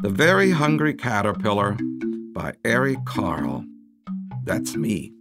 [0.00, 1.76] The Very Hungry Caterpillar
[2.32, 3.64] by Eric Carle.
[4.44, 5.12] That's me.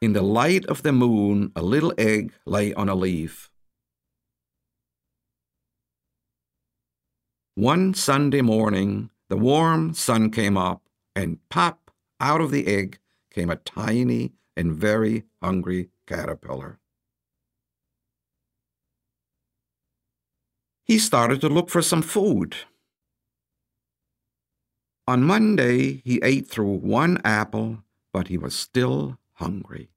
[0.00, 3.50] In the light of the moon, a little egg lay on a leaf.
[7.58, 11.90] One Sunday morning, the warm sun came up, and pop,
[12.20, 13.00] out of the egg
[13.32, 16.78] came a tiny and very hungry caterpillar.
[20.84, 22.54] He started to look for some food.
[25.08, 27.82] On Monday, he ate through one apple,
[28.12, 29.90] but he was still hungry.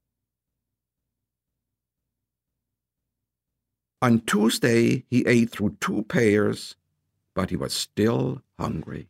[4.02, 6.74] On Tuesday, he ate through two pears,
[7.34, 9.08] but he was still hungry.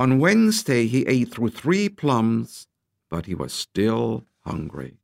[0.00, 2.68] On Wednesday, he ate through three plums,
[3.10, 4.98] but he was still hungry.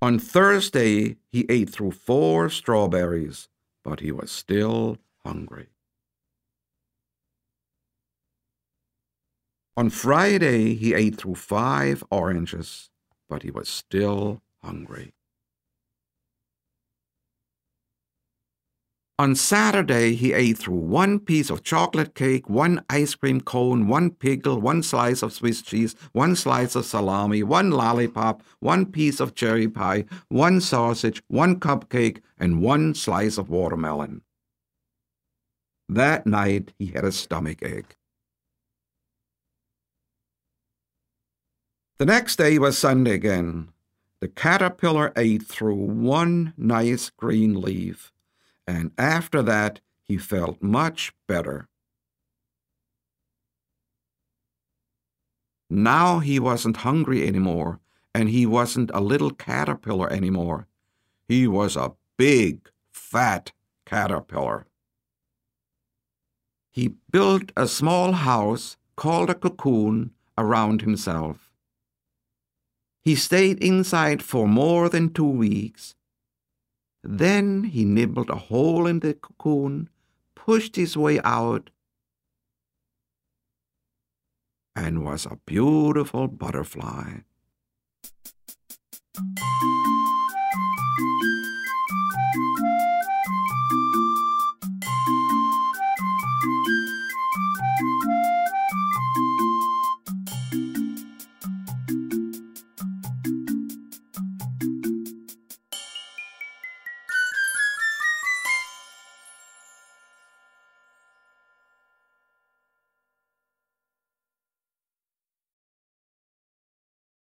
[0.00, 3.48] On Thursday, he ate through four strawberries,
[3.82, 5.68] but he was still hungry.
[9.76, 12.90] On Friday, he ate through five oranges,
[13.28, 15.14] but he was still hungry.
[19.16, 24.10] On Saturday, he ate through one piece of chocolate cake, one ice cream cone, one
[24.10, 29.36] pickle, one slice of Swiss cheese, one slice of salami, one lollipop, one piece of
[29.36, 34.22] cherry pie, one sausage, one cupcake, and one slice of watermelon.
[35.88, 37.96] That night, he had a stomach ache.
[41.98, 43.68] The next day was Sunday again.
[44.24, 48.10] The caterpillar ate through one nice green leaf,
[48.66, 51.68] and after that he felt much better.
[55.68, 57.80] Now he wasn't hungry anymore,
[58.14, 60.68] and he wasn't a little caterpillar anymore.
[61.28, 63.52] He was a big, fat
[63.84, 64.66] caterpillar.
[66.70, 71.53] He built a small house called a cocoon around himself.
[73.04, 75.94] He stayed inside for more than two weeks.
[77.02, 79.90] Then he nibbled a hole in the cocoon,
[80.34, 81.68] pushed his way out,
[84.74, 87.18] and was a beautiful butterfly.